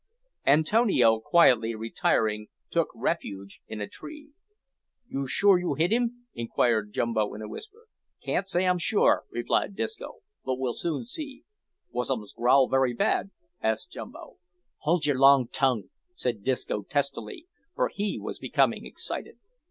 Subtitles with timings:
[0.47, 4.31] Antonio, quietly retiring, took refuge in a tree.
[5.07, 7.85] "Yoo's sure you hit um?" inquired Jumbo in a whisper.
[8.25, 11.43] "Can't say I'm sure," replied Disco, "but we'll soon see."
[11.91, 13.29] "Was um's growl very bad?"
[13.61, 14.37] asked Jumbo.
[14.79, 17.45] "Hold yer long tongue!" said Disco testily,
[17.75, 19.37] for he was becoming excited.